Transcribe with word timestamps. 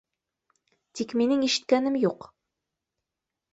Тик 1.01 1.13
минең 1.21 1.45
ишеткәнем 1.49 2.01
юҡ 2.07 2.29